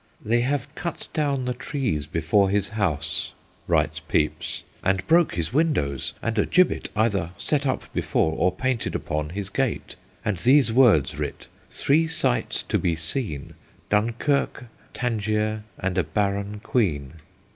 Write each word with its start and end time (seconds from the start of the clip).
'They 0.25 0.41
have 0.41 0.73
cut 0.73 1.07
down 1.13 1.45
the 1.45 1.53
trees 1.53 2.07
before 2.07 2.49
his 2.49 2.69
house/ 2.69 3.33
writes 3.67 3.99
Pepys,' 3.99 4.63
and 4.83 5.05
broke 5.05 5.35
his 5.35 5.53
windows; 5.53 6.15
and 6.23 6.39
a 6.39 6.47
gibbet 6.47 6.89
either 6.95 7.29
set 7.37 7.67
up 7.67 7.83
before 7.93 8.33
or 8.35 8.51
painted 8.51 8.95
upon 8.95 9.29
his 9.29 9.49
gate, 9.49 9.95
and 10.25 10.37
these 10.37 10.73
words 10.73 11.19
writ:" 11.19 11.45
Three 11.69 12.07
sights 12.07 12.63
to 12.63 12.79
be 12.79 12.95
seen 12.95 13.53
Dunkirke, 13.91 14.63
Tangier, 14.95 15.65
and 15.77 15.99
a 15.99 16.03
barren 16.03 16.61
Queen." 16.61 17.13